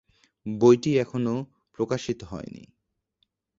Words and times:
বইটি 0.45 0.91
এখনো 0.97 1.33
প্রকাশিত 1.73 2.19
হয়নি। 2.23 2.63